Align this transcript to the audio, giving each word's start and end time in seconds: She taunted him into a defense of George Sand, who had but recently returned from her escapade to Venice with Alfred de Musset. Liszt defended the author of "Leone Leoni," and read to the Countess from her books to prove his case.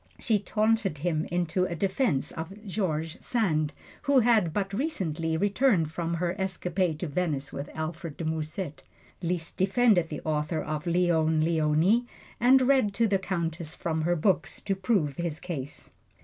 She 0.17 0.39
taunted 0.39 0.97
him 0.97 1.27
into 1.31 1.65
a 1.65 1.75
defense 1.75 2.31
of 2.31 2.65
George 2.65 3.19
Sand, 3.21 3.73
who 4.01 4.21
had 4.21 4.51
but 4.51 4.73
recently 4.73 5.37
returned 5.37 5.91
from 5.91 6.15
her 6.15 6.33
escapade 6.41 6.97
to 7.01 7.07
Venice 7.07 7.53
with 7.53 7.69
Alfred 7.75 8.17
de 8.17 8.25
Musset. 8.25 8.81
Liszt 9.21 9.57
defended 9.57 10.09
the 10.09 10.21
author 10.21 10.59
of 10.63 10.87
"Leone 10.87 11.41
Leoni," 11.41 12.07
and 12.39 12.61
read 12.63 12.95
to 12.95 13.07
the 13.07 13.19
Countess 13.19 13.75
from 13.75 14.01
her 14.01 14.15
books 14.15 14.59
to 14.61 14.75
prove 14.75 15.17
his 15.17 15.39
case. 15.39 15.91